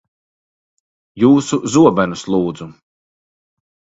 Jūsu 1.23 1.59
zobenus, 1.75 2.25
lūdzu. 2.37 2.69